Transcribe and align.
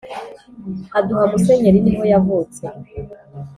Aduha 0.97 1.23
Musenyeri 1.31 1.79
ni 1.83 1.93
ho 1.97 2.03
yavutse 2.13 2.63